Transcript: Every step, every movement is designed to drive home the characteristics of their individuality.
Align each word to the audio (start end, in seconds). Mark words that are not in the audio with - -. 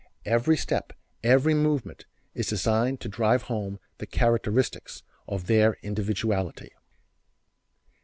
Every 0.25 0.57
step, 0.57 0.93
every 1.23 1.53
movement 1.53 2.07
is 2.33 2.47
designed 2.47 2.99
to 3.01 3.07
drive 3.07 3.43
home 3.43 3.79
the 3.99 4.07
characteristics 4.07 5.03
of 5.27 5.45
their 5.45 5.73
individuality. 5.83 6.71